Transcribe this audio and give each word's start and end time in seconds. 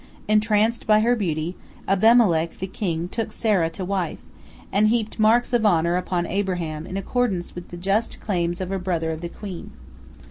Entranced 0.27 0.87
by 0.87 1.01
her 1.01 1.15
beauty, 1.15 1.55
Abimelech 1.87 2.57
the 2.57 2.65
king 2.65 3.07
took 3.07 3.31
Sarah 3.31 3.69
to 3.69 3.85
wife, 3.85 4.17
and 4.71 4.87
heaped 4.87 5.19
marks 5.19 5.53
of 5.53 5.63
honor 5.63 5.95
upon 5.95 6.25
Abraham 6.25 6.87
in 6.87 6.97
accordance 6.97 7.53
with 7.53 7.67
the 7.69 7.77
just 7.77 8.19
claims 8.19 8.61
of 8.61 8.71
a 8.71 8.79
brother 8.79 9.11
of 9.11 9.21
the 9.21 9.29
queen. 9.29 9.73